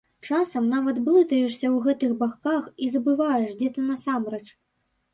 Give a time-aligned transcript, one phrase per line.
[0.27, 4.45] Часам нават блытаешся ў гэтых баках і забываеш, дзе ты насамрэч.